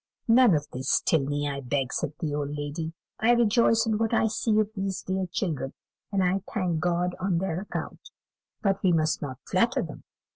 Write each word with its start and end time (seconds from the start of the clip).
"None 0.27 0.55
of 0.55 0.67
this, 0.73 0.99
Tilney, 1.01 1.47
I 1.47 1.61
beg," 1.61 1.93
said 1.93 2.13
the 2.17 2.33
old 2.33 2.55
lady; 2.57 2.93
"I 3.19 3.33
rejoice 3.33 3.85
in 3.85 3.99
what 3.99 4.15
I 4.15 4.25
see 4.29 4.57
of 4.57 4.71
these 4.75 5.03
dear 5.03 5.27
children, 5.31 5.73
and 6.11 6.23
I 6.23 6.41
thank 6.51 6.79
God 6.79 7.15
on 7.19 7.37
their 7.37 7.61
account; 7.61 8.09
but 8.63 8.81
we 8.81 8.91
must 8.93 9.21
not 9.21 9.37
flatter 9.47 9.83
them. 9.83 10.03